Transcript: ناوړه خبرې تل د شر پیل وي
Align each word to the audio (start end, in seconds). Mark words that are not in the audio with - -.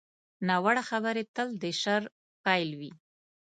ناوړه 0.47 0.83
خبرې 0.89 1.23
تل 1.35 1.47
د 1.61 1.63
شر 1.81 2.01
پیل 2.43 2.69
وي 2.79 2.91